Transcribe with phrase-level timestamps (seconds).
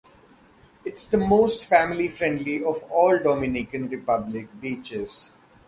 [0.83, 5.35] It's the most family friendly of all the Dominican Republic beaches.